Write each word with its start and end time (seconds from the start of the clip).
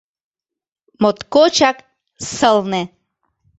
Моткочак 1.01 1.77
сылне. 2.35 2.81